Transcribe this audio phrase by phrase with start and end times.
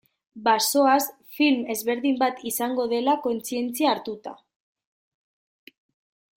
[0.45, 1.03] Bazoaz,
[1.39, 4.37] film ezberdin bat izango dela kontzientzia hartuta.